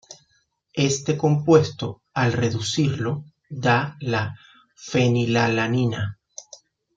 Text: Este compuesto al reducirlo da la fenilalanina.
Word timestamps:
Este 0.89 1.15
compuesto 1.15 2.01
al 2.15 2.31
reducirlo 2.33 3.13
da 3.67 3.77
la 4.01 4.25
fenilalanina. 4.75 6.17